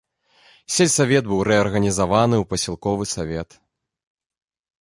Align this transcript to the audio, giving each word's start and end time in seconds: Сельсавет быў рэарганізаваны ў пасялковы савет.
Сельсавет 0.75 1.23
быў 1.33 1.39
рэарганізаваны 1.49 2.35
ў 2.39 2.43
пасялковы 2.55 3.03
савет. 3.15 3.49